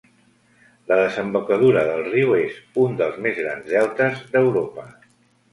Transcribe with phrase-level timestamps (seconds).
[0.91, 4.91] La desembocadura del riu és un dels més grans deltes d'Europa.